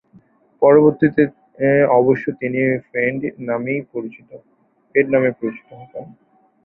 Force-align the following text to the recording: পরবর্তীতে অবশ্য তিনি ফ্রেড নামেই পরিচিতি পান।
পরবর্তীতে 0.61 1.23
অবশ্য 1.99 2.25
তিনি 2.41 2.59
ফ্রেড 2.87 3.15
নামেই 3.49 3.79
পরিচিতি 3.91 4.35
পান। 5.91 6.05